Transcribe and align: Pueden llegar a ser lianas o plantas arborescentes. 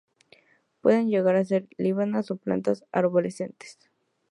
Pueden 0.81 1.09
llegar 1.11 1.35
a 1.35 1.45
ser 1.45 1.67
lianas 1.77 2.31
o 2.31 2.37
plantas 2.37 2.85
arborescentes. 2.91 3.77